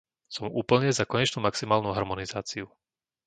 Som 0.35 0.49
úplne 0.61 0.89
za 0.99 1.05
konečnú 1.11 1.39
maximálnu 1.47 1.89
harmonizáciu.. 1.93 2.65